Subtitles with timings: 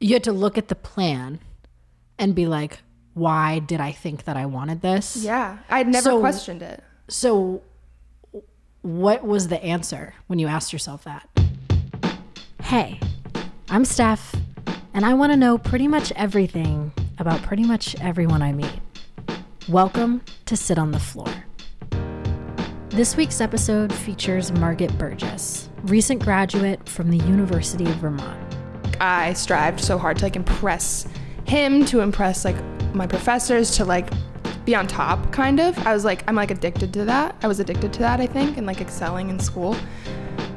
[0.00, 1.38] you had to look at the plan
[2.18, 2.78] and be like,
[3.14, 5.16] why did I think that I wanted this?
[5.16, 6.82] Yeah, I'd never So- questioned it.
[7.08, 7.60] So,
[8.82, 11.28] what was the answer when you asked yourself that?
[12.62, 12.98] Hey,
[13.68, 14.34] I'm Steph,
[14.94, 18.80] and I want to know pretty much everything about pretty much everyone I meet.
[19.68, 21.28] Welcome to Sit on the Floor.
[22.88, 28.49] This week's episode features Margaret Burgess, recent graduate from the University of Vermont.
[29.00, 31.06] I strived so hard to like impress
[31.46, 32.56] him, to impress like
[32.94, 34.10] my professors, to like
[34.64, 35.76] be on top, kind of.
[35.86, 37.34] I was like, I'm like addicted to that.
[37.42, 39.74] I was addicted to that, I think, and like excelling in school.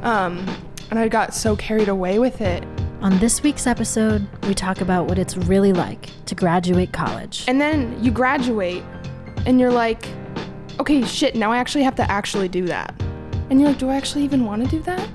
[0.02, 0.46] Um,
[0.90, 2.64] and I got so carried away with it.
[3.02, 7.46] On this week's episode, we talk about what it's really like to graduate college.
[7.48, 8.84] And then you graduate
[9.46, 10.08] and you're like,
[10.80, 12.94] okay, shit, now I actually have to actually do that.
[13.50, 15.10] And you're like, do I actually even want to do that?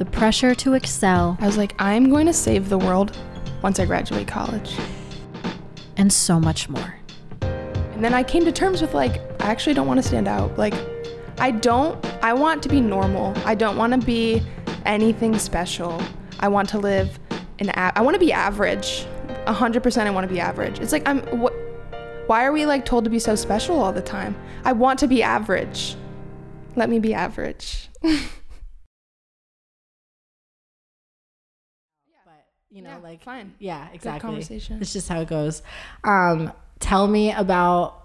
[0.00, 3.14] The pressure to excel, I was like, I'm going to save the world
[3.60, 4.74] once I graduate college.
[5.98, 6.94] and so much more.
[7.42, 10.56] And then I came to terms with like, I actually don't want to stand out.
[10.56, 10.72] Like,
[11.38, 13.34] I don't, I want to be normal.
[13.44, 14.42] I don't want to be
[14.86, 16.02] anything special.
[16.40, 17.20] I want to live
[17.58, 19.04] an, a- I want to be average.
[19.46, 20.80] 100% I want to be average.
[20.80, 21.52] It's like, I'm, what,
[22.26, 24.34] why are we like told to be so special all the time?
[24.64, 25.94] I want to be average.
[26.74, 27.90] Let me be average.
[32.70, 33.54] you know, Yeah, like, fine.
[33.58, 34.20] yeah, exactly.
[34.20, 34.78] Good conversation.
[34.80, 35.62] It's just how it goes.
[36.04, 37.96] Um, tell me about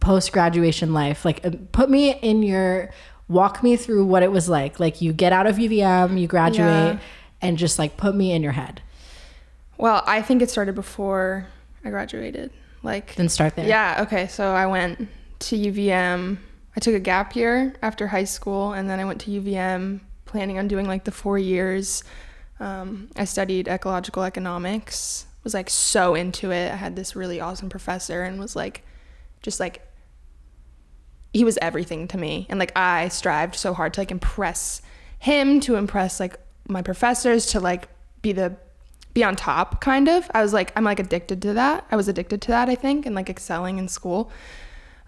[0.00, 1.24] post graduation life.
[1.24, 2.90] Like, uh, put me in your,
[3.28, 4.80] walk me through what it was like.
[4.80, 6.98] Like, you get out of UVM, you graduate, Yeah.
[7.42, 8.80] and just like put me in your head.
[9.76, 11.46] Well, I think it started before
[11.84, 12.50] I graduated.
[12.82, 13.66] Like, Then start there.
[13.66, 14.26] Yeah, okay.
[14.28, 15.08] So I went
[15.40, 16.38] to UVM.
[16.76, 20.58] I took a gap year after high school, and then I went to UVM planning
[20.58, 22.04] on doing like the four years.
[22.60, 26.72] Um, I studied ecological economics, was like so into it.
[26.72, 28.84] I had this really awesome professor, and was like,
[29.42, 29.86] just like,
[31.32, 32.46] he was everything to me.
[32.48, 34.82] And like, I strived so hard to like impress
[35.18, 36.38] him, to impress like
[36.68, 37.88] my professors, to like
[38.22, 38.56] be the
[39.14, 42.08] be on top kind of i was like i'm like addicted to that i was
[42.08, 44.30] addicted to that i think and like excelling in school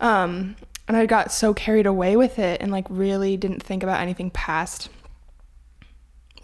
[0.00, 0.54] um
[0.86, 4.30] and i got so carried away with it and like really didn't think about anything
[4.30, 4.88] past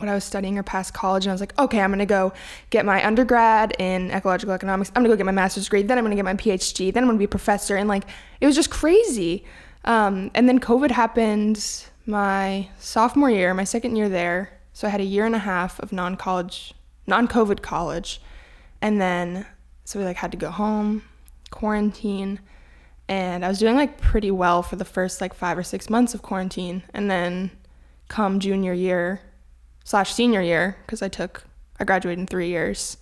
[0.03, 2.33] what i was studying or past college and i was like okay i'm gonna go
[2.71, 4.91] get my undergrad in ecological economics.
[4.91, 7.09] I'm gonna go get my master's degree then i'm gonna get my phd then i'm
[7.09, 8.05] gonna be a professor and like
[8.41, 9.45] it was just crazy.
[9.85, 15.01] Um, and then covid happened my sophomore year my second year there so i had
[15.01, 16.75] a year and a half of non-college
[17.07, 18.21] non-covid college.
[18.81, 19.47] And then
[19.85, 21.03] so we like had to go home
[21.51, 22.41] quarantine
[23.09, 26.15] and i was doing like pretty well for the first like five or six months
[26.15, 26.83] of quarantine.
[26.95, 27.51] And then
[28.09, 29.21] come junior year
[29.85, 31.45] slash senior year because i took
[31.79, 32.97] i graduated in three years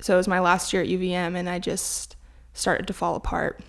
[0.00, 2.16] so it was my last year at uvm and i just
[2.54, 3.60] started to fall apart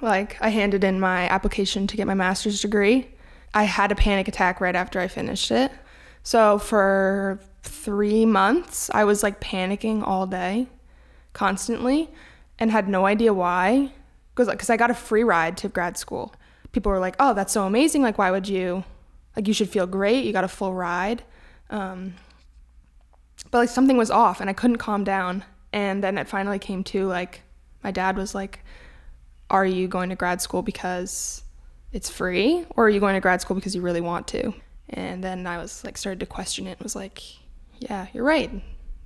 [0.00, 3.08] like i handed in my application to get my master's degree
[3.54, 5.70] i had a panic attack right after i finished it
[6.26, 10.68] so for three months, I was like panicking all day,
[11.32, 12.10] constantly,
[12.58, 13.92] and had no idea why.
[14.34, 16.34] Because like, I got a free ride to grad school.
[16.72, 18.02] People were like, "Oh, that's so amazing!
[18.02, 18.82] Like, why would you?
[19.36, 20.24] Like, you should feel great.
[20.24, 21.22] You got a full ride."
[21.70, 22.14] Um,
[23.50, 25.44] but like something was off, and I couldn't calm down.
[25.72, 27.42] And then it finally came to like,
[27.84, 28.60] my dad was like,
[29.50, 31.42] "Are you going to grad school because
[31.92, 34.54] it's free, or are you going to grad school because you really want to?"
[34.88, 36.78] And then I was like, started to question it.
[36.78, 37.22] and Was like,
[37.78, 38.50] yeah, you're right.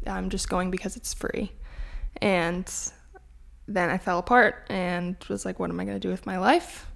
[0.07, 1.53] I'm just going because it's free.
[2.21, 2.71] And
[3.67, 6.39] then I fell apart and was like, what am I going to do with my
[6.39, 6.87] life?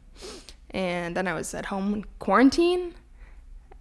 [0.71, 2.95] And then I was at home in quarantine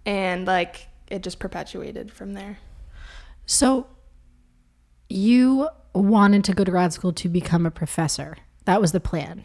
[0.06, 2.58] and like it just perpetuated from there.
[3.46, 3.86] So,
[5.08, 8.36] you wanted to go to grad school to become a professor.
[8.64, 9.44] That was the plan.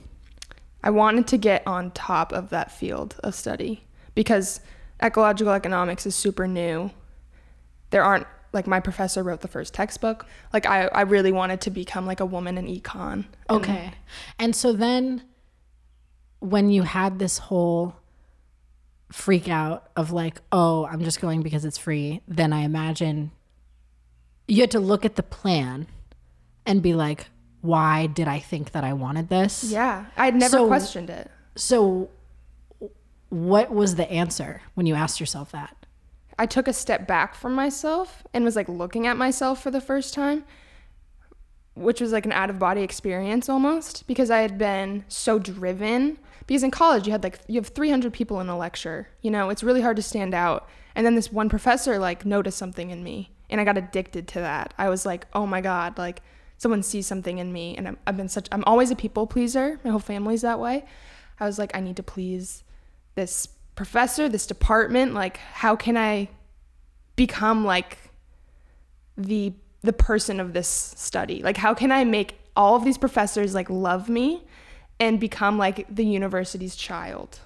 [0.83, 3.83] I wanted to get on top of that field of study
[4.15, 4.61] because
[5.03, 6.91] ecological economics is super new.
[7.89, 10.25] There aren't like my professor wrote the first textbook.
[10.53, 13.25] Like I, I really wanted to become like a woman in econ.
[13.49, 13.91] And Okay.
[14.39, 15.23] And so then
[16.39, 17.95] when you had this whole
[19.11, 23.31] freak out of like, oh, I'm just going because it's free, then I imagine
[24.47, 25.87] you had to look at the plan
[26.65, 27.27] and be like,
[27.61, 29.63] why did I think that I wanted this?
[29.65, 31.29] Yeah, I'd never So- questioned it.
[31.55, 32.09] So
[33.29, 35.75] what was the answer when you asked yourself that?
[36.37, 39.81] I took a step back from myself and was like looking at myself for the
[39.81, 40.45] first time,
[41.75, 46.17] which was like an out of body experience almost because I had been so driven.
[46.49, 49.07] Because in college, you had like, you have 300 people in a lecture.
[49.21, 50.67] You know, it's really hard to stand out.
[50.95, 54.39] And then this one professor like noticed something in me and I got addicted to
[54.39, 54.73] that.
[54.75, 56.23] I was like, oh my God, like
[56.57, 57.77] someone sees something in me.
[57.77, 59.79] And I'm, I've been such, I'm always a people pleaser.
[59.83, 60.85] My whole family's that way.
[61.39, 62.63] I was like, I need to please
[63.13, 65.13] this professor, this department.
[65.13, 66.29] Like, how can I
[67.15, 67.99] become like
[69.15, 69.53] the
[69.83, 71.43] the person of this study?
[71.43, 74.43] Like, how can I make all of these professors like love me
[74.99, 77.39] and become like the university's child?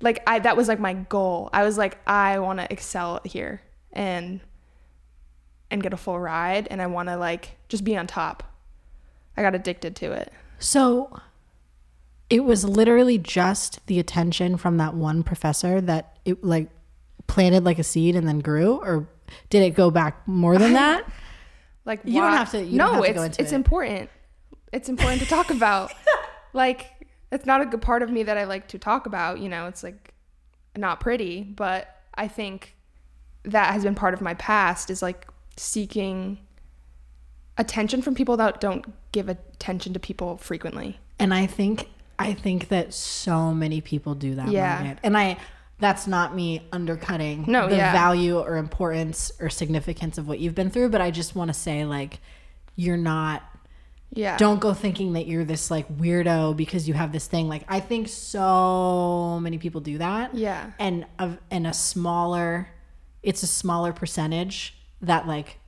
[0.00, 1.50] Like, I that was like my goal.
[1.52, 3.62] I was like, I want to excel here
[3.92, 4.40] and
[5.70, 8.42] and get a full ride, and I want to like just be on top.
[9.36, 10.32] I got addicted to it.
[10.58, 11.18] So
[12.30, 16.68] it was literally just the attention from that one professor that it like
[17.26, 19.08] planted like a seed and then grew or
[19.50, 21.04] did it go back more than that
[21.84, 23.56] Like You don't have to- you no, don't have to it's it's it.
[23.56, 24.10] important.
[24.72, 25.92] It's important to talk about.
[26.54, 26.90] like
[27.30, 29.38] it's not a good part of me that I like to talk about.
[29.40, 30.14] You know, it's like
[30.76, 32.74] not pretty, but I think
[33.44, 36.38] that has been part of my past is like seeking
[37.58, 40.98] attention from people that don't give attention to people frequently.
[41.20, 44.74] and i think i think that so many people do that Yeah.
[44.74, 44.98] Margaret.
[45.04, 45.36] and i
[45.78, 47.92] that's not me undercutting No, the yeah.
[47.92, 51.54] value or importance or significance of what you've been through but i just want to
[51.54, 52.18] say like
[52.74, 53.42] you're not
[54.16, 54.36] Yeah.
[54.36, 57.80] don't go thinking that you're this like weirdo because you have this thing like i
[57.80, 60.70] think so many people do that Yeah.
[60.78, 62.68] and of and a smaller
[63.22, 65.58] it's a smaller percentage that like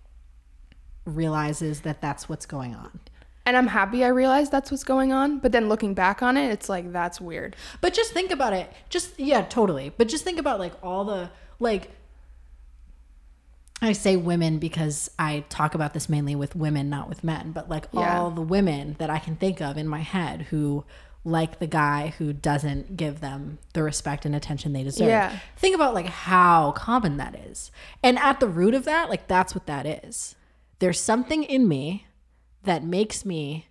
[1.05, 3.01] realizes that that's what's going on
[3.47, 6.51] And I'm happy I realized that's what's going on, but then looking back on it,
[6.51, 7.55] it's like that's weird.
[7.81, 11.31] but just think about it just yeah totally but just think about like all the
[11.61, 11.91] like
[13.83, 17.69] I say women because I talk about this mainly with women, not with men, but
[17.69, 18.19] like Yeah.
[18.19, 20.85] all the women that I can think of in my head who
[21.25, 25.09] like the guy who doesn't give them the respect and attention they deserve.
[25.09, 25.39] Yeah.
[25.57, 27.71] Think about like how common that is.
[28.03, 30.37] And at the root of that, like that's what that is.
[30.79, 32.07] There's something in me
[32.63, 33.67] that makes me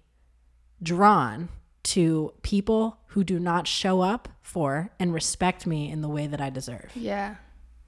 [0.83, 1.49] drawn
[1.83, 6.41] to people who do not show up for and respect me in the way that
[6.41, 6.91] I deserve.
[6.95, 7.35] Yeah.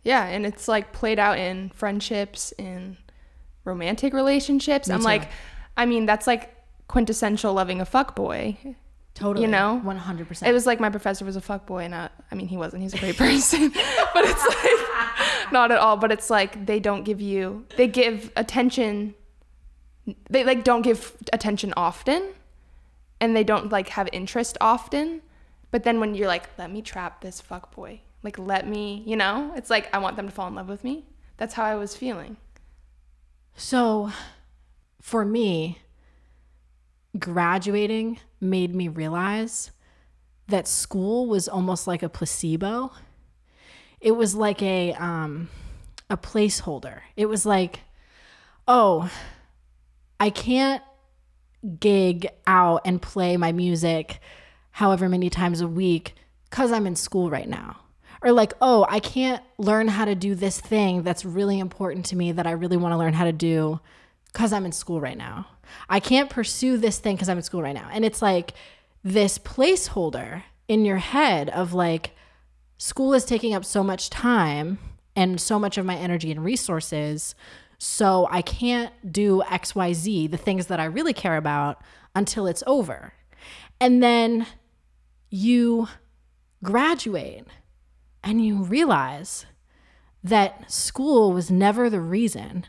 [0.07, 2.95] Yeah, and it's like played out in friendships, in
[3.65, 4.89] romantic relationships.
[4.89, 5.05] I'm too.
[5.05, 5.27] like,
[5.75, 6.55] I mean, that's like
[6.87, 8.57] quintessential loving a fuck boy.
[9.15, 9.43] Totally.
[9.43, 9.81] You know?
[9.83, 10.47] 100%.
[10.47, 12.83] It was like my professor was a fuck boy, and I, I mean, he wasn't.
[12.83, 13.69] He's a great person,
[14.13, 15.97] but it's like not at all.
[15.97, 19.13] But it's like they don't give you, they give attention.
[20.29, 22.29] They like don't give attention often,
[23.19, 25.21] and they don't like have interest often.
[25.69, 29.15] But then when you're like, let me trap this fuck boy, like let me, you
[29.15, 31.05] know, it's like I want them to fall in love with me.
[31.37, 32.35] That's how I was feeling.
[33.55, 34.11] So,
[35.01, 35.77] for me,
[37.17, 39.71] graduating made me realize
[40.49, 42.91] that school was almost like a placebo.
[44.01, 45.47] It was like a um,
[46.09, 46.99] a placeholder.
[47.15, 47.79] It was like,
[48.67, 49.09] oh,
[50.19, 50.83] I can't
[51.79, 54.19] gig out and play my music
[54.71, 56.13] however many times a week
[56.49, 57.86] because I'm in school right now.
[58.21, 62.15] Or like, oh, I can't learn how to do this thing that's really important to
[62.15, 63.79] me that I really want to learn how to do
[64.33, 65.47] because I'm in school right now.
[65.89, 67.89] I can't pursue this thing because I'm in school right now.
[67.91, 68.53] And it's like
[69.03, 72.11] this placeholder in your head of like,
[72.77, 74.79] school is taking up so much time
[75.15, 77.35] and so much of my energy and resources.
[77.79, 81.81] So I can't do XYZ, the things that I really care about,
[82.15, 83.13] until it's over.
[83.79, 84.47] And then
[85.29, 85.87] you
[86.63, 87.45] graduate
[88.27, 89.45] and you realize
[90.21, 92.65] that school was never the reason,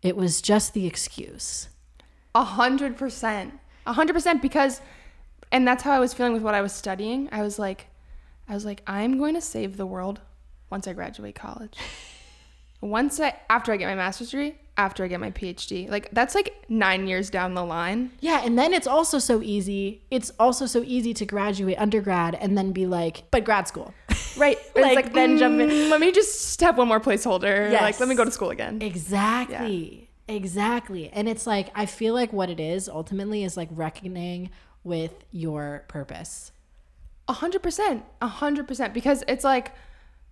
[0.00, 1.68] it was just the excuse.
[2.34, 3.52] A hundred percent.
[3.86, 4.80] A hundred percent because
[5.50, 7.28] and that's how I was feeling with what I was studying.
[7.30, 7.88] I was like
[8.48, 10.20] I was like, I'm going to save the world
[10.70, 11.76] once I graduate college.
[12.80, 15.90] once I after I get my master's degree, after I get my PhD.
[15.90, 18.12] Like that's like nine years down the line.
[18.20, 20.02] Yeah, and then it's also so easy.
[20.10, 23.92] It's also so easy to graduate undergrad and then be like, but grad school.
[24.36, 24.58] Right.
[24.74, 25.68] Like, it's like then jump in.
[25.68, 25.90] mm.
[25.90, 27.70] Let me just have one more placeholder.
[27.70, 27.82] Yes.
[27.82, 28.80] Like let me go to school again.
[28.82, 30.08] Exactly.
[30.28, 31.10] Exactly.
[31.10, 34.50] And it's like, I feel like what it is ultimately is like reckoning
[34.84, 36.52] with your purpose.
[37.28, 38.94] A hundred percent, a hundred percent.
[38.94, 39.72] Because it's like,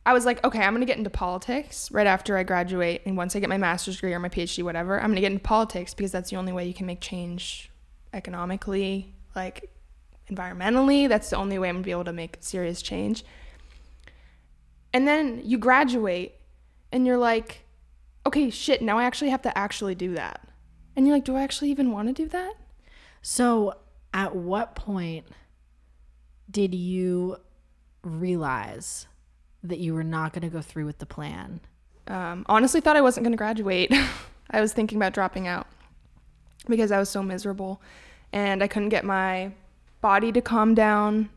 [0.07, 3.37] I was like, okay, I'm gonna get into politics right after I graduate, and once
[3.37, 6.11] I get my master's degree or my PhD, whatever, I'm gonna get into politics because
[6.11, 7.71] that's the only way you can make change
[8.14, 9.71] economically, like
[10.30, 11.09] environmentally.
[11.09, 13.25] That's the only way I'm gonna be able to make serious change.
[14.92, 16.35] And then you graduate,
[16.92, 17.64] and you're like,
[18.26, 20.49] okay, shit, now I actually have to actually do that.
[20.97, 22.54] And you're like, do I actually even want to do that?
[23.23, 23.75] So,
[24.12, 25.26] at what point
[26.50, 27.37] did you
[28.02, 29.06] realize
[29.62, 31.61] that you were not going to go through with the plan?
[32.11, 33.92] um, honestly thought I wasn't going to graduate.
[34.50, 35.66] I was thinking about dropping out
[36.68, 37.80] because I was so miserable
[38.32, 39.52] and I couldn't get my
[40.00, 41.30] body to calm down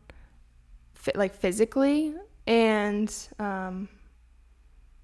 [1.16, 3.90] like physically and um,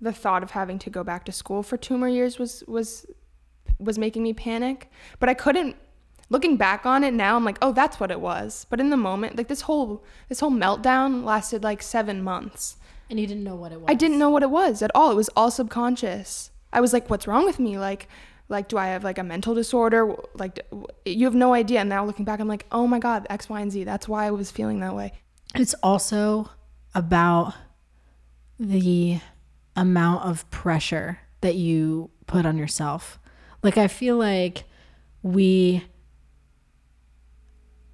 [0.02, 3.06] the thought of having to go back to school for two more years was was
[3.78, 4.90] was making me panic.
[5.20, 5.76] But i couldn't
[6.30, 8.66] looking back on it now i'm like oh that's what it was.
[8.70, 12.78] But in the moment like this whole this whole meltdown lasted like seven months.
[13.10, 15.12] And you didn't know what it was i didn't know what it was at all.
[15.12, 16.52] It was all subconscious.
[16.72, 17.80] I was like what's wrong with me?
[17.80, 18.08] Like
[18.48, 20.16] like do i have like a mental disorder?
[20.36, 20.60] Like
[21.06, 21.80] you have no idea.
[21.80, 23.84] And now looking back i'm like oh my god x y and z.
[23.84, 25.14] That's why i was feeling that way.
[25.56, 26.52] It's also
[26.94, 27.54] about
[28.60, 29.20] the
[29.76, 33.20] amount of pressure that you put on yourself.
[33.64, 34.64] Like, I feel like
[35.22, 35.86] we,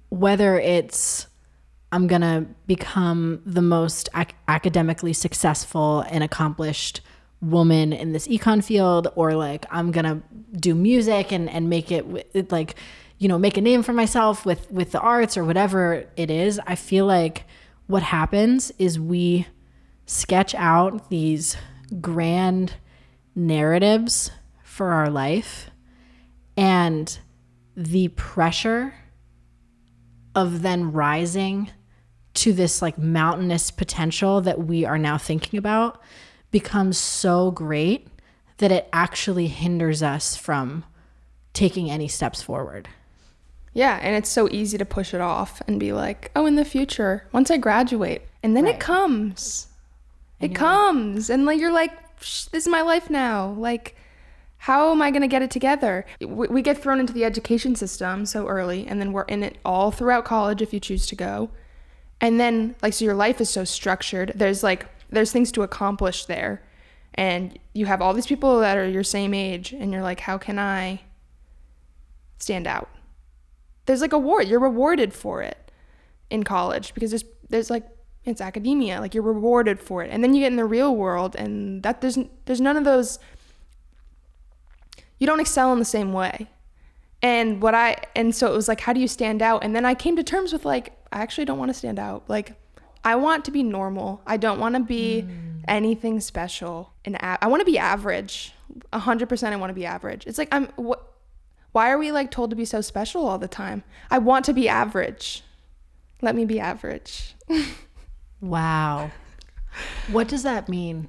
[0.08, 1.26] whether it's,
[1.92, 7.00] I'm going to become the most ac- academically successful and accomplished
[7.40, 10.22] woman in this econ field, or like I'm going to
[10.58, 12.74] do music and, and make it, it like,
[13.18, 16.60] you know, make a name for myself with, with the arts or whatever it is.
[16.66, 17.44] I feel like
[17.86, 19.46] what happens is we
[20.06, 21.56] sketch out these
[22.00, 22.74] grand
[23.34, 24.30] narratives
[24.62, 25.70] for our life
[26.56, 27.18] and
[27.76, 28.94] the pressure
[30.34, 31.70] of then rising
[32.34, 36.02] to this like mountainous potential that we are now thinking about
[36.50, 38.08] becomes so great
[38.58, 40.84] that it actually hinders us from
[41.52, 42.88] taking any steps forward.
[43.76, 46.64] Yeah, and it's so easy to push it off and be like, "Oh, in the
[46.64, 48.74] future, once I graduate." And then right.
[48.74, 49.68] it comes.
[50.40, 51.28] And it comes.
[51.28, 53.48] Like, and like you're like, this is my life now.
[53.50, 53.96] Like
[54.58, 56.04] how am I going to get it together?
[56.20, 59.58] We, we get thrown into the education system so early and then we're in it
[59.64, 61.50] all throughout college if you choose to go.
[62.20, 64.32] And then like so your life is so structured.
[64.34, 66.62] There's like there's things to accomplish there.
[67.14, 70.36] And you have all these people that are your same age and you're like, how
[70.36, 71.00] can I
[72.38, 72.88] stand out?
[73.86, 74.48] There's like a reward.
[74.48, 75.70] You're rewarded for it
[76.30, 77.86] in college because there's there's like
[78.24, 79.00] it's academia.
[79.00, 82.00] Like you're rewarded for it, and then you get in the real world, and that
[82.00, 83.18] there's there's none of those.
[85.18, 86.48] You don't excel in the same way.
[87.22, 89.64] And what I and so it was like, how do you stand out?
[89.64, 92.24] And then I came to terms with like, I actually don't want to stand out.
[92.28, 92.52] Like,
[93.04, 94.20] I want to be normal.
[94.26, 95.62] I don't want to be mm.
[95.66, 96.92] anything special.
[97.04, 98.52] And I want to be average.
[98.92, 100.26] A hundred percent, I want to be average.
[100.26, 101.15] It's like I'm what
[101.76, 103.84] why are we like told to be so special all the time?
[104.10, 105.42] I want to be average.
[106.22, 107.34] Let me be average.
[108.40, 109.10] wow.
[110.10, 111.08] What does that mean?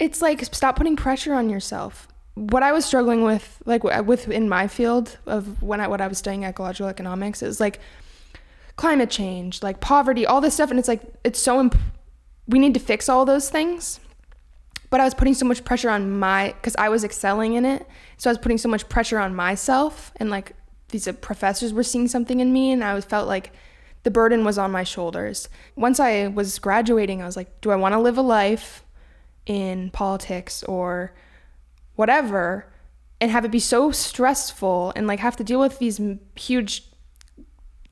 [0.00, 2.08] It's like stop putting pressure on yourself.
[2.34, 6.08] What I was struggling with, like with in my field of when I what I
[6.08, 7.78] was studying ecological economics, is like
[8.74, 11.78] climate change, like poverty, all this stuff, and it's like it's so imp-
[12.48, 14.00] we need to fix all those things
[14.90, 17.86] but I was putting so much pressure on my because I was excelling in it.
[18.18, 20.52] So I was putting so much pressure on myself, and like
[20.88, 23.52] these uh, professors were seeing something in me, and I felt like
[24.02, 25.48] the burden was on my shoulders.
[25.76, 28.84] Once I was graduating, I was like, do I want to live a life
[29.46, 31.12] in politics or
[31.96, 32.72] whatever
[33.20, 36.00] and have it be so stressful and like have to deal with these
[36.34, 36.84] huge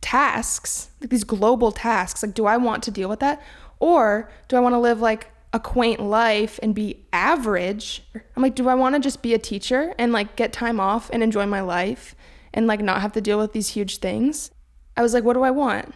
[0.01, 2.23] tasks, like these global tasks?
[2.23, 3.43] Like, do I want to deal with that?
[3.81, 8.05] Or do I want to live like a quaint life and be average.
[8.15, 11.11] I'm like, do I want to just be a teacher and like get time off
[11.13, 12.15] and enjoy my life
[12.55, 14.51] and like not have to deal with these huge things?
[14.97, 15.95] I was like, what do I want?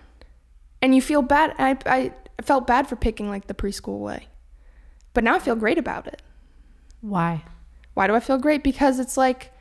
[0.80, 1.54] And you feel bad.
[1.58, 4.26] I, I felt bad for picking like the preschool way.
[5.14, 6.20] But now I feel great about it.
[7.00, 7.44] Why?
[7.94, 8.64] Why do I feel great?
[8.64, 9.52] Because it's like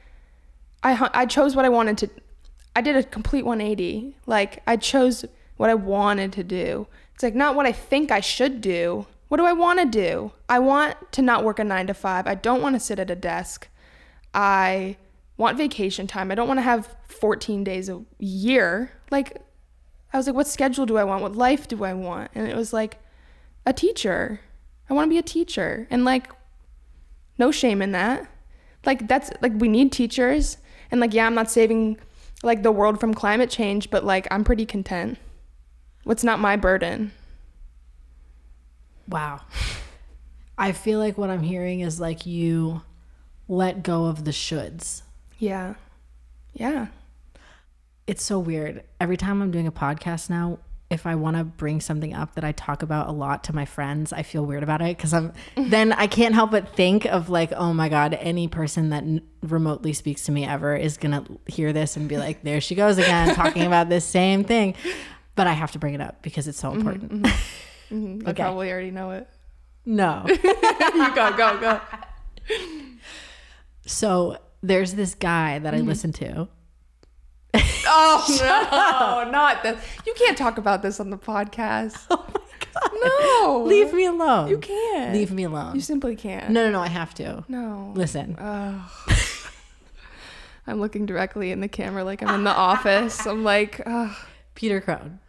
[0.84, 2.10] I I chose what I wanted to
[2.75, 4.15] I did a complete 180.
[4.25, 5.25] Like I chose
[5.58, 6.88] what I wanted to do.
[7.13, 10.34] It's like not what I think I should do, what do I want to do?
[10.50, 12.28] I want to not work a nine to five.
[12.28, 13.70] I don't want to sit at a desk.
[14.34, 14.98] I
[15.38, 16.32] want vacation time.
[16.32, 18.92] I don't want to have 14 days a year.
[19.10, 19.38] Like,
[20.12, 21.22] I was like, what schedule do I want?
[21.22, 22.32] What life do I want?
[22.36, 22.98] And it was like,
[23.66, 24.42] a teacher.
[24.90, 25.88] I want to be a teacher.
[25.90, 26.30] And like,
[27.38, 28.30] no shame in that.
[28.86, 30.58] Like, that's like, we need teachers.
[30.92, 32.00] And like, yeah, I'm not saving
[32.44, 35.18] like the world from climate change, but like, I'm pretty content.
[36.04, 37.14] What's not my burden?
[39.12, 39.41] Wow.
[40.58, 42.82] I feel like what I'm hearing is like you
[43.48, 45.01] let go of the shoulds.
[45.38, 45.75] Yeah.
[46.53, 46.88] Yeah.
[48.08, 48.84] It's so weird.
[49.00, 52.44] Every time I'm doing a podcast now, if I want to bring something up that
[52.44, 55.32] I talk about a lot to my friends, I feel weird about it because I'm
[55.58, 59.22] then I can't help but think of like, oh my god, any person that n-
[59.41, 62.98] remotely speaks to me ever is gonna hear this and be like, there she goes
[62.98, 64.75] again talking about this same thing.
[65.36, 67.12] But I have to bring it up because it's so mm-hmm, important.
[67.12, 67.41] Mm-hmm, mm-hmm.
[67.91, 68.27] Mm-hmm.
[68.27, 69.27] I probably already know it.
[69.86, 70.24] No.
[70.29, 71.81] you go, go, go.
[73.86, 76.48] So there's this guy that I listen to.
[77.53, 79.83] Oh no, not this.
[80.05, 81.98] You can't talk about this on the podcast.
[82.12, 82.39] Oh my
[82.74, 82.91] god.
[83.41, 83.63] No.
[83.65, 84.48] Leave me alone.
[84.48, 85.13] You can't.
[85.13, 85.75] Leave me alone.
[85.75, 86.51] You simply can't.
[86.51, 87.43] no, no, no, I have to.
[87.50, 87.91] No.
[87.95, 88.38] Listen.
[90.67, 93.25] I'm looking directly in the camera like I'm in the office.
[93.25, 94.15] I'm like, ugh.
[94.55, 95.19] Peter Crone.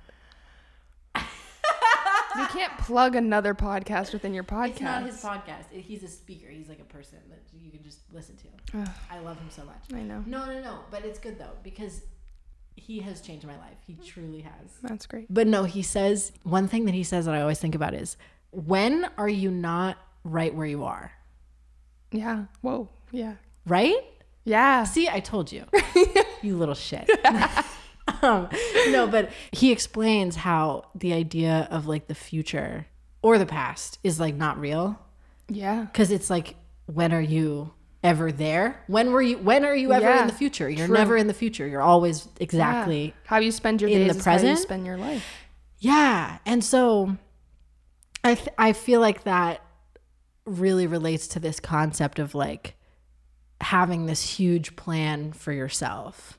[2.38, 4.68] You can't plug another podcast within your podcast.
[4.68, 5.70] It's not his podcast.
[5.70, 6.48] He's a speaker.
[6.48, 8.84] He's like a person that you can just listen to.
[9.10, 9.84] I love him so much.
[9.92, 10.22] I know.
[10.26, 10.78] No, no, no.
[10.90, 12.02] But it's good though because
[12.74, 13.76] he has changed my life.
[13.86, 14.70] He truly has.
[14.82, 15.26] That's great.
[15.32, 18.16] But no, he says one thing that he says that I always think about is
[18.50, 21.12] when are you not right where you are?
[22.10, 22.44] Yeah.
[22.60, 22.88] Whoa.
[23.10, 23.34] Yeah.
[23.66, 23.96] Right?
[24.44, 24.84] Yeah.
[24.84, 25.64] See, I told you.
[26.42, 27.08] you little shit.
[28.22, 28.48] um,
[28.88, 32.86] no, but he explains how the idea of like the future
[33.22, 34.98] or the past is like not real
[35.48, 35.82] Yeah.
[35.82, 38.82] because it's like when are you ever there?
[38.88, 40.68] When were you when are you ever Yeah, in the future?
[40.68, 40.96] You're true.
[40.96, 41.66] never in the future.
[41.66, 43.12] You're always exactly Yeah.
[43.24, 44.58] How you spend your in days the how you present.
[44.58, 45.24] spend your life.
[45.78, 46.38] Yeah.
[46.44, 47.16] And so
[48.24, 49.60] I th- I feel like that
[50.44, 52.74] really relates to this concept of like
[53.60, 56.38] having this huge plan for yourself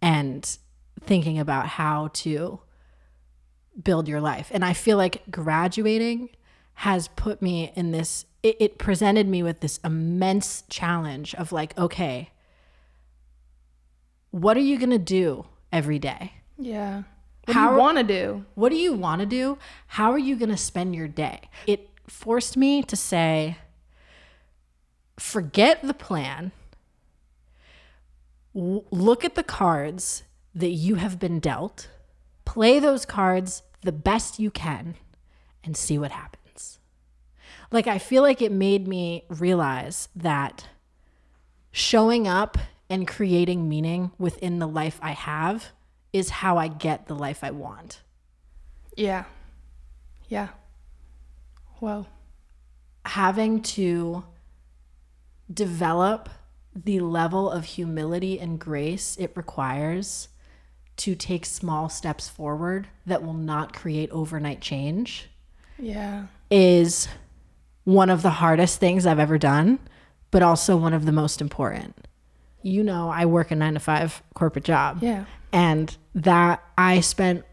[0.00, 0.56] and
[1.00, 2.60] thinking about how to
[3.82, 4.50] build your life.
[4.52, 6.30] And I feel like graduating
[6.74, 11.76] has put me in this it, it presented me with this immense challenge of like
[11.78, 12.30] okay,
[14.30, 16.32] what are you going to do every day?
[16.58, 17.02] Yeah.
[17.46, 18.44] What How- do you want to do?
[18.54, 19.58] What do you want to do?
[19.88, 21.40] How are you going to spend your day?
[21.66, 23.56] It forced me to say,
[25.18, 26.52] forget the plan.
[28.54, 30.22] W- look at the cards
[30.54, 31.88] that you have been dealt,
[32.44, 34.96] play those cards the best you can,
[35.64, 36.78] and see what happens.
[37.70, 40.68] Like, I feel like it made me realize that
[41.70, 45.66] showing up and creating meaning within the life I have
[46.12, 48.00] is how I get the life I want.
[48.96, 49.24] Yeah.
[50.28, 50.48] Yeah.
[51.78, 52.06] Whoa.
[53.06, 54.24] Having to
[55.52, 56.28] develop
[56.74, 60.28] the level of humility and grace it requires
[61.00, 65.28] to take small steps forward that will not create overnight change
[65.78, 66.26] Yeah.
[66.50, 67.08] is
[67.84, 69.78] one of the hardest things I've ever done,
[70.30, 71.94] but also one of the most important.
[72.62, 74.98] You know, I work a nine to five corporate job.
[75.02, 75.24] Yeah.
[75.52, 77.44] And that I spent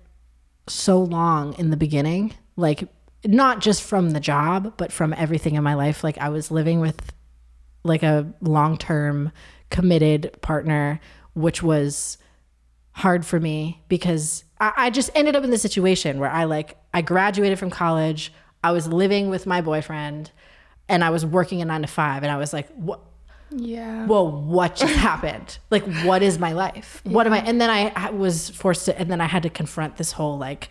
[0.67, 2.89] so long in the beginning, like
[3.25, 6.03] not just from the job, but from everything in my life.
[6.03, 7.13] Like I was living with
[7.85, 9.31] like a long term
[9.69, 10.99] committed partner,
[11.33, 12.17] which was
[12.97, 16.77] hard for me because I, I just ended up in this situation where I like
[16.93, 18.33] I graduated from college,
[18.63, 20.31] I was living with my boyfriend,
[20.89, 23.01] and I was working a nine to five, and I was like, what
[23.51, 24.07] Yeah.
[24.07, 25.59] well what just happened?
[25.69, 27.01] Like, what is my life?
[27.03, 27.39] What am I?
[27.39, 30.37] And then I, I was forced to, and then I had to confront this whole
[30.39, 30.69] like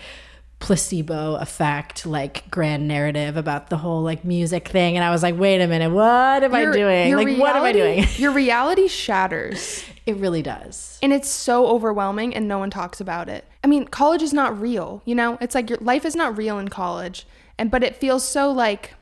[0.59, 4.97] placebo effect, like grand narrative about the whole like music thing.
[4.97, 7.09] And I was like, wait a minute, what am I doing?
[7.09, 8.05] your Like, what am I doing?
[8.17, 9.85] Your reality shatters.
[10.07, 10.99] It really does.
[11.03, 13.45] And it's so overwhelming and no one talks about it.
[13.63, 15.37] I mean, college is not real, you know?
[15.41, 17.27] It's like your life is not real in college.
[17.59, 18.95] And but it feels so like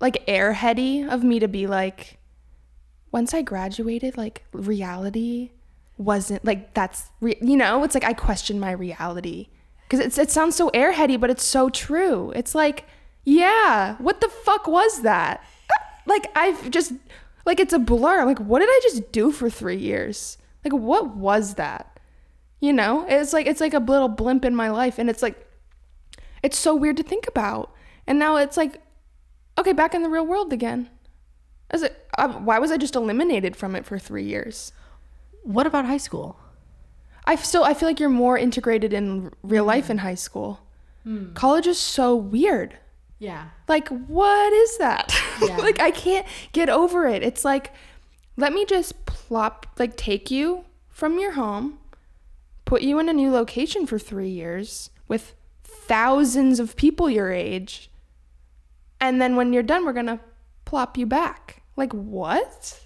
[0.00, 2.18] like airheady of me to be like
[3.10, 5.52] once I graduated, like reality
[5.96, 9.48] wasn't like that's re- you know, it's like I question my reality
[10.00, 12.32] it's it sounds so airheady, but it's so true.
[12.34, 12.86] It's like,
[13.24, 15.44] yeah, what the fuck was that?
[16.06, 16.92] Like I've just
[17.46, 18.26] like it's a blur.
[18.26, 20.36] Like what did I just do for 3 years?
[20.62, 21.98] Like what was that?
[22.60, 23.06] You know?
[23.08, 25.48] It's like it's like a little blimp in my life and it's like
[26.42, 27.72] it's so weird to think about.
[28.06, 28.82] And now it's like
[29.58, 30.90] okay, back in the real world again.
[31.72, 34.74] It, uh, why was I just eliminated from it for 3 years?
[35.44, 36.38] What about high school?
[37.26, 39.68] I still I feel like you're more integrated in real hmm.
[39.68, 40.60] life in high school.
[41.04, 41.32] Hmm.
[41.34, 42.76] College is so weird.
[43.18, 43.48] Yeah.
[43.68, 45.14] Like what is that?
[45.42, 45.56] Yeah.
[45.56, 47.24] like I can't get over it.
[47.24, 47.72] It's like
[48.36, 51.78] let me just plop like take you from your home,
[52.64, 57.90] put you in a new location for 3 years with thousands of people your age.
[59.00, 60.20] And then when you're done we're going to
[60.64, 61.62] plop you back.
[61.76, 62.80] Like what?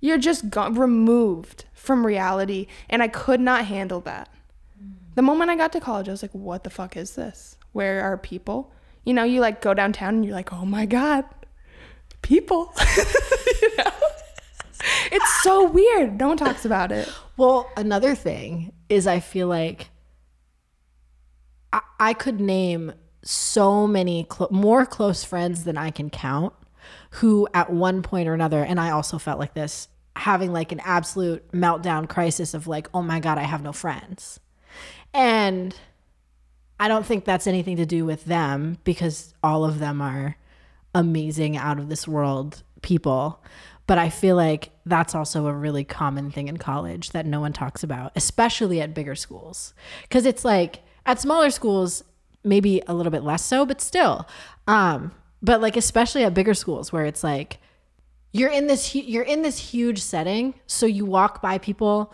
[0.00, 2.66] You're just removed from reality.
[2.88, 4.28] And I could not handle that.
[5.14, 7.56] The moment I got to college, I was like, what the fuck is this?
[7.72, 8.72] Where are people?
[9.04, 11.24] You know, you like go downtown and you're like, oh my God,
[12.22, 12.72] people.
[13.62, 13.90] you know?
[15.10, 16.18] It's so weird.
[16.18, 17.12] No one talks about it.
[17.36, 19.90] Well, another thing is I feel like
[21.72, 26.54] I, I could name so many clo- more close friends than I can count
[27.10, 30.80] who at one point or another, and I also felt like this, having like an
[30.84, 34.40] absolute meltdown crisis of like, oh my God, I have no friends.
[35.14, 35.74] And
[36.80, 40.36] I don't think that's anything to do with them because all of them are
[40.94, 43.42] amazing, out of this world people.
[43.86, 47.52] But I feel like that's also a really common thing in college that no one
[47.52, 49.72] talks about, especially at bigger schools.
[50.02, 52.04] Because it's like at smaller schools,
[52.44, 54.28] maybe a little bit less so, but still.
[54.66, 57.58] Um, but like especially at bigger schools where it's like
[58.32, 62.12] you're in this hu- you're in this huge setting, so you walk by people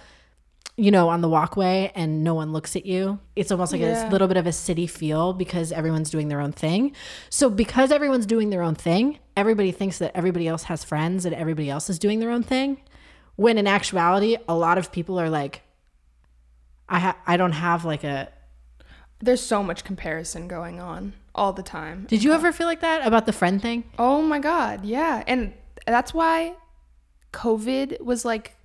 [0.76, 3.20] you know, on the walkway and no one looks at you.
[3.36, 4.08] It's almost like Yeah.
[4.08, 6.96] a little bit of a city feel because everyone's doing their own thing.
[7.30, 11.32] So because everyone's doing their own thing, everybody thinks that everybody else has friends and
[11.32, 12.78] everybody else is doing their own thing.
[13.36, 15.62] When in actuality, a lot of people are like,
[16.88, 18.32] I ha- I don't have like a.
[19.20, 22.06] There's so much comparison going on all the time.
[22.08, 23.84] Did you ever feel like that about the friend thing?
[23.98, 24.84] Oh my God.
[24.84, 25.24] Yeah.
[25.26, 25.52] And
[25.86, 26.54] that's why
[27.32, 28.56] COVID was like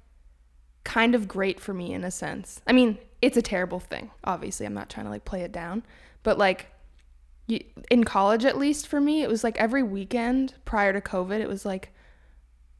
[0.83, 2.61] kind of great for me in a sense.
[2.67, 4.11] I mean, it's a terrible thing.
[4.23, 5.83] Obviously, I'm not trying to like play it down,
[6.23, 6.67] but like
[7.47, 11.39] you, in college, at least for me, it was like every weekend prior to COVID,
[11.39, 11.91] it was like,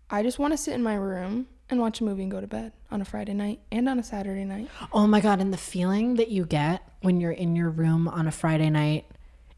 [0.10, 2.47] I just want to sit in my room and watch a movie and go to
[2.47, 4.69] bed on a Friday night and on a Saturday night.
[4.91, 5.39] Oh my God.
[5.39, 9.06] And the feeling that you get when you're in your room on a Friday night,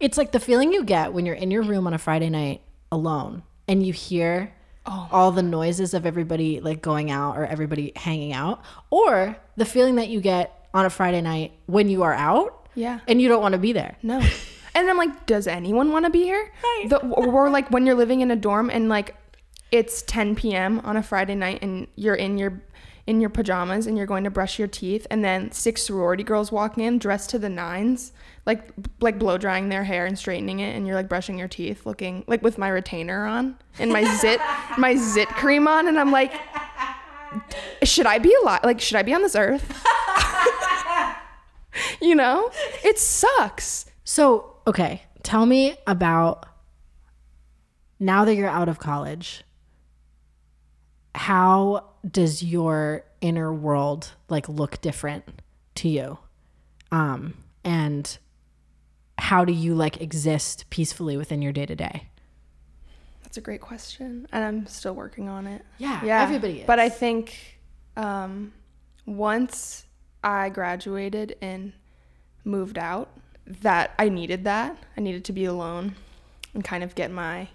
[0.01, 2.61] it's like the feeling you get when you're in your room on a Friday night
[2.91, 4.51] alone and you hear
[4.85, 5.07] oh.
[5.11, 9.95] all the noises of everybody like going out or everybody hanging out, or the feeling
[9.95, 12.99] that you get on a Friday night when you are out Yeah.
[13.07, 13.95] and you don't want to be there.
[14.03, 14.21] No.
[14.73, 16.49] And I'm like, does anyone want to be here?
[16.87, 19.15] The, or like when you're living in a dorm and like
[19.71, 20.79] it's 10 p.m.
[20.85, 22.61] on a Friday night and you're in your
[23.07, 26.51] in your pajamas and you're going to brush your teeth and then six sorority girls
[26.51, 28.13] walk in dressed to the nines
[28.45, 31.85] like like blow drying their hair and straightening it and you're like brushing your teeth
[31.85, 34.39] looking like with my retainer on and my zit
[34.77, 36.33] my zit cream on and I'm like
[37.83, 39.85] should I be alive like should I be on this earth?
[42.01, 42.51] You know?
[42.83, 43.85] It sucks.
[44.03, 46.45] So, okay, tell me about
[47.99, 49.43] now that you're out of college,
[51.15, 55.41] how does your inner world like look different
[55.75, 56.17] to you?
[56.91, 58.17] Um, and
[59.17, 62.07] how do you like exist peacefully within your day to day?
[63.23, 65.63] That's a great question, and I'm still working on it.
[65.77, 66.67] Yeah, Yeah, everybody is.
[66.67, 67.59] But I think
[67.95, 68.51] um,
[69.05, 69.85] once
[70.23, 71.71] I graduated and
[72.43, 73.09] moved out,
[73.45, 74.77] that I needed that.
[74.97, 75.95] I needed to be alone
[76.53, 77.47] and kind of get my.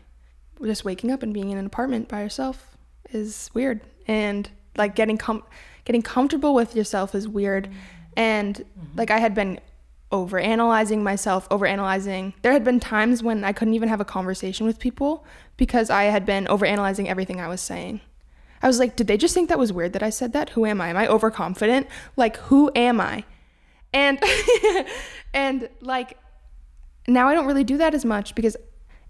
[0.62, 2.75] Just waking up and being in an apartment by yourself
[3.10, 5.44] is weird, and like getting com-
[5.84, 7.68] getting comfortable with yourself is weird,
[8.16, 8.98] and mm-hmm.
[8.98, 9.60] like I had been
[10.12, 12.32] over analyzing myself, over analyzing.
[12.42, 15.24] There had been times when I couldn't even have a conversation with people
[15.56, 18.00] because I had been over analyzing everything I was saying.
[18.62, 20.50] I was like, did they just think that was weird that I said that?
[20.50, 20.88] Who am I?
[20.88, 21.88] Am I overconfident?
[22.16, 23.24] Like, who am I?
[23.92, 24.22] And
[25.34, 26.18] and like
[27.08, 28.56] now I don't really do that as much because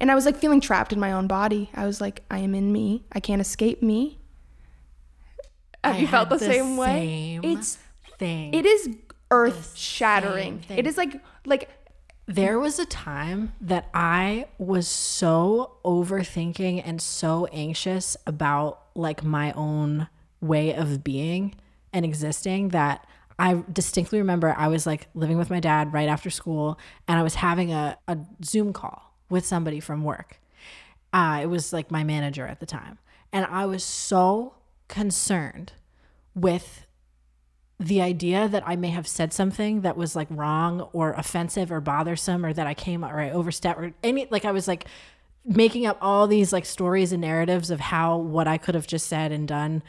[0.00, 1.70] and I was like feeling trapped in my own body.
[1.74, 3.04] I was like, I am in me.
[3.12, 4.18] I can't escape me.
[5.82, 7.40] Have I you felt had the, same way?
[7.42, 7.78] It's
[8.18, 8.52] thing.
[8.52, 8.90] it is
[9.30, 10.64] earth shattering.
[10.68, 11.70] It is like like
[12.26, 19.52] There was a time that I was so overthinking and so anxious about like my
[19.52, 20.08] own
[20.40, 21.54] way of being
[21.92, 23.06] and existing that
[23.38, 27.22] I distinctly remember I was like living with my dad right after school and I
[27.22, 30.40] was having a, a Zoom call with somebody from work.
[31.12, 32.98] Uh, it was like my manager at the time.
[33.32, 34.54] And I was so
[34.88, 35.72] concerned
[36.34, 36.86] with
[37.78, 41.80] the idea that I may have said something that was like wrong or offensive or
[41.80, 44.86] bothersome or that I came or I overstepped or any like I was like
[45.44, 49.06] making up all these like stories and narratives of how what I could have just
[49.06, 49.82] said and done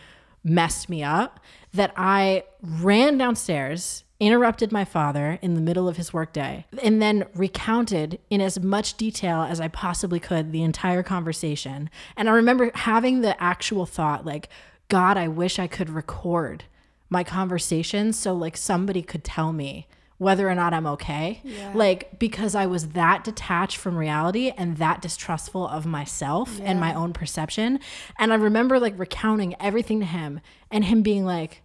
[0.44, 1.40] messed me up
[1.74, 7.26] that I ran downstairs interrupted my father in the middle of his workday and then
[7.36, 12.72] recounted in as much detail as I possibly could the entire conversation and I remember
[12.74, 14.50] having the actual thought like
[14.90, 16.64] god I wish I could record
[17.10, 21.42] my conversations so like somebody could tell me whether or not I'm okay.
[21.74, 26.94] Like because I was that detached from reality and that distrustful of myself and my
[26.94, 27.80] own perception.
[28.18, 30.40] And I remember like recounting everything to him
[30.72, 31.62] and him being like,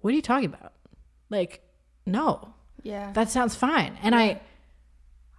[0.00, 0.72] What are you talking about?
[1.30, 1.62] Like,
[2.06, 3.12] no, yeah.
[3.12, 3.98] that sounds fine.
[4.02, 4.40] And I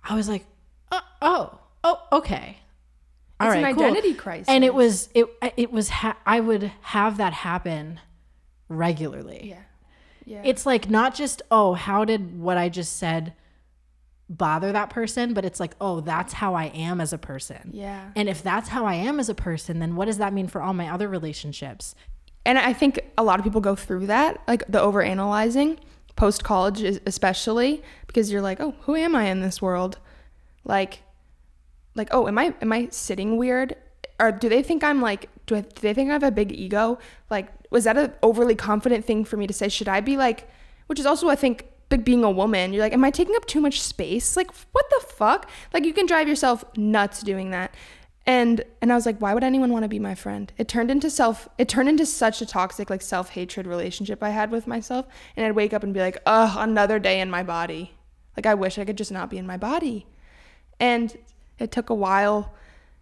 [0.04, 0.45] I was like,
[0.91, 2.58] oh, oh, oh okay.
[3.39, 3.86] All It's an right, cool.
[3.86, 4.49] identity crisis.
[4.49, 5.25] And it was it
[5.58, 7.99] it was ha- I would have that happen
[8.67, 9.49] regularly.
[9.49, 9.62] yeah.
[10.25, 10.41] Yeah.
[10.45, 13.34] It's like not just, oh, how did what I just said
[14.30, 17.71] bother that person, but it's like, oh, that's how I am as a person.
[17.73, 18.12] Yeah.
[18.15, 20.62] And if that's how I am as a person, then what does that mean for
[20.62, 21.95] all my other relationships?
[22.49, 25.79] And I think a lot of people go through that, like the over analyzing
[26.15, 29.99] post college, especially because you're like, oh, who am I in this world?
[30.63, 31.03] Like,
[31.93, 33.75] like, oh, am I am I sitting weird?
[34.19, 36.51] Or do they think I'm like, do, I, do they think I have a big
[36.51, 36.97] ego?
[37.29, 39.69] Like, was that an overly confident thing for me to say?
[39.69, 40.49] Should I be like,
[40.88, 43.45] which is also I think like being a woman, you're like, am I taking up
[43.45, 44.35] too much space?
[44.35, 45.47] Like, what the fuck?
[45.71, 47.75] Like, you can drive yourself nuts doing that.
[48.25, 50.51] And and I was like, why would anyone want to be my friend?
[50.58, 51.47] It turned into self.
[51.58, 55.08] It turned into such a toxic, like self hatred relationship I had with myself.
[55.36, 57.93] And I'd wake up and be like, oh, another day in my body.
[58.38, 60.05] Like, I wish I could just not be in my body.
[60.79, 61.17] And
[61.58, 62.53] it took a while.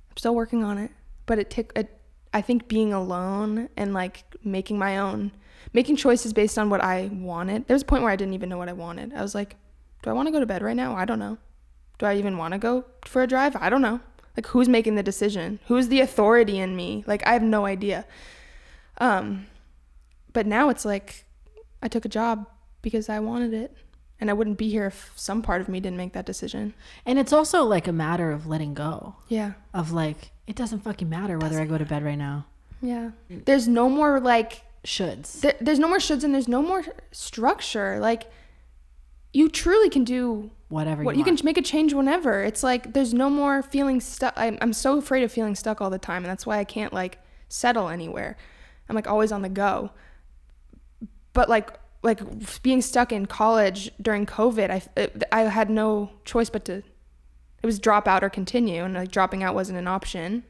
[0.10, 0.92] I'm still working on it,
[1.26, 1.74] but it took.
[1.76, 1.94] It,
[2.34, 5.32] I think being alone and like making my own
[5.74, 7.68] making choices based on what I wanted.
[7.68, 9.14] There was a point where I didn't even know what I wanted.
[9.14, 9.56] I was like,
[10.02, 10.96] do I want to go to bed right now?
[10.96, 11.38] I don't know.
[12.00, 13.56] Do I even want to go for a drive?
[13.56, 14.00] I don't know.
[14.38, 15.60] Like who's making the decision?
[15.68, 17.04] Who's the authority in me?
[17.08, 18.06] Like I have no idea.
[19.00, 19.48] Um
[20.32, 21.26] but now it's like
[21.82, 22.48] I took a job
[22.82, 23.76] because I wanted it.
[24.20, 26.74] And I wouldn't be here if some part of me didn't make that decision.
[27.06, 29.16] And it's also like a matter of letting go.
[29.28, 29.54] Yeah.
[29.76, 32.46] Of like, it doesn't fucking matter whether I go to bed right now.
[32.82, 33.12] Yeah.
[33.30, 35.42] There's no more like shoulds.
[35.42, 38.00] There, there's no more shoulds and there's no more structure.
[38.00, 38.24] Like
[39.38, 42.44] you truly can do whatever what you, you can make a change whenever.
[42.44, 44.34] It's like there's no more feeling stuck.
[44.36, 46.92] I'm, I'm so afraid of feeling stuck all the time, and that's why I can't
[46.92, 48.36] like settle anywhere.
[48.90, 49.92] I'm like always on the go.
[51.34, 51.70] But like
[52.02, 52.20] like
[52.64, 56.78] being stuck in college during COVID, I it, I had no choice but to.
[56.78, 60.46] It was drop out or continue, and like dropping out wasn't an option.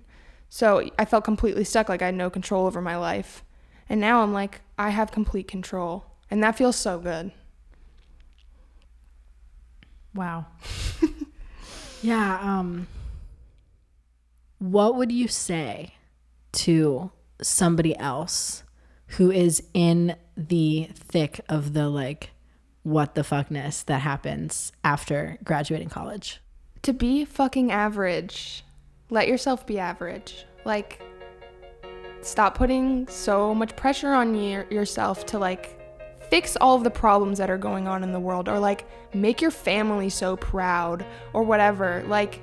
[0.48, 3.44] So I felt completely stuck, like I had no control over my life.
[3.90, 6.06] And now I'm like, I have complete control.
[6.32, 7.34] And that feels so good.
[10.18, 10.48] Wow.
[12.02, 12.88] yeah, um
[14.60, 15.94] what would you say
[16.52, 18.64] to somebody else
[19.12, 22.32] who is in the thick of the like
[22.82, 26.42] what the fuckness that happens after graduating college?
[26.84, 28.64] To be fucking average.
[29.10, 30.46] Let yourself be average.
[30.66, 31.02] Like
[32.22, 35.77] stop putting so much pressure on you, yourself to like
[36.30, 39.42] fix all of the problems that are going on in the world or like make
[39.42, 42.04] your family so proud or whatever.
[42.08, 42.42] Like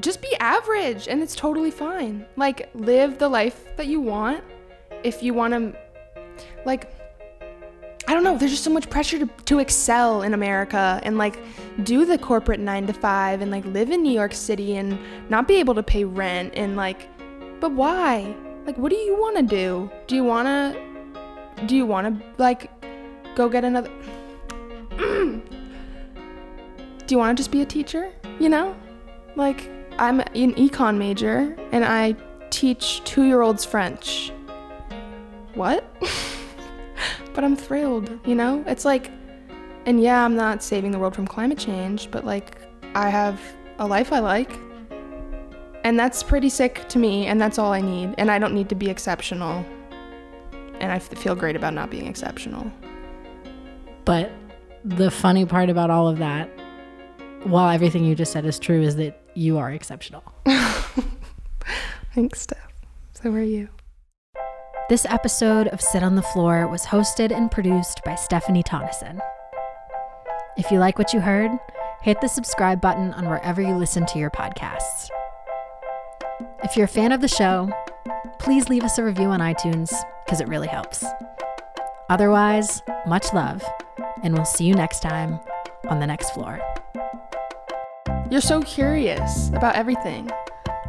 [0.00, 2.26] just be average and it's totally fine.
[2.36, 4.44] Like live the life that you want.
[5.02, 5.78] If you want to
[6.64, 6.92] like
[8.06, 11.38] I don't know, there's just so much pressure to, to excel in America and like
[11.82, 15.46] do the corporate 9 to 5 and like live in New York City and not
[15.46, 17.06] be able to pay rent and like
[17.60, 18.34] but why?
[18.64, 19.90] Like what do you want to do?
[20.06, 20.88] Do you want to
[21.66, 22.70] do you want to like
[23.34, 23.90] go get another
[24.98, 25.42] do
[27.08, 28.76] you want to just be a teacher you know?
[29.36, 32.14] Like i'm an econ major and i
[32.50, 34.32] teach two-year-olds french.
[35.54, 35.84] What?
[37.34, 38.64] But i'm thrilled you know?
[38.66, 39.10] It's like
[39.86, 42.58] and yeah i'm not saving the world from climate change but like
[42.96, 43.40] i have
[43.78, 44.52] a life i like.
[45.84, 48.68] And that's pretty sick to me and that's all i need and i don't need
[48.68, 49.64] to be exceptional
[50.80, 52.70] and I feel great about not being exceptional.
[54.04, 54.30] But
[54.84, 56.48] the funny part about all of that,
[57.44, 60.22] while everything you just said is true, is that you are exceptional.
[62.14, 62.72] Thanks, Steph.
[63.12, 63.68] So are you.
[64.88, 69.20] This episode of Sit on the Floor was hosted and produced by Stephanie Tonneson.
[70.56, 71.50] If you like what you heard,
[72.02, 75.10] hit the subscribe button on wherever you listen to your podcasts.
[76.64, 77.70] If you're a fan of the show,
[78.38, 79.92] please leave us a review on iTunes
[80.24, 81.04] because it really helps.
[82.08, 83.62] Otherwise, much love,
[84.22, 85.38] and we'll see you next time
[85.88, 86.60] on the next floor.
[88.30, 90.30] You're so curious about everything.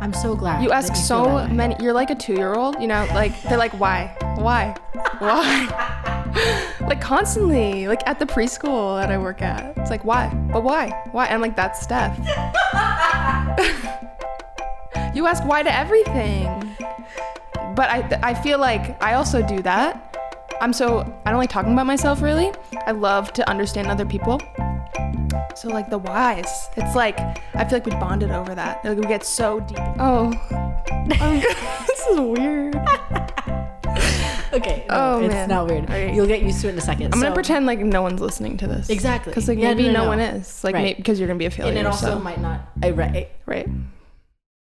[0.01, 0.63] I'm so glad.
[0.63, 1.75] You ask you so many.
[1.81, 4.15] You're like a two year old, you know, like, they're like, why?
[4.35, 4.75] Why?
[5.19, 6.75] Why?
[6.81, 9.77] like, constantly, like at the preschool that I work at.
[9.77, 10.33] It's like, why?
[10.51, 10.89] But why?
[11.11, 11.25] Why?
[11.25, 12.17] And I'm like, that's Steph.
[15.13, 16.58] you ask why to everything
[17.79, 20.17] but I, I feel like I also do that.
[20.59, 22.51] I'm so, I don't like talking about myself really.
[22.85, 24.41] I love to understand other people.
[25.55, 27.17] So, like the whys, it's like,
[27.55, 28.83] I feel like we bonded over that.
[28.83, 29.77] Like we get so deep.
[29.97, 30.33] Oh,
[31.21, 31.85] oh.
[31.87, 32.75] this is weird.
[34.51, 34.85] okay.
[34.89, 35.47] No, oh, it's man.
[35.47, 35.85] not weird.
[35.85, 36.13] Okay.
[36.13, 37.13] You'll get used to it in a second.
[37.13, 37.23] I'm so.
[37.23, 38.89] gonna pretend like no one's listening to this.
[38.89, 39.31] Exactly.
[39.31, 40.65] Because like yeah, maybe no, no, no, one is.
[40.65, 40.97] Like right.
[40.97, 41.69] because you're gonna be a failure.
[41.69, 42.19] And it also so.
[42.19, 42.59] might not.
[42.83, 43.29] I, right.
[43.45, 43.69] Right.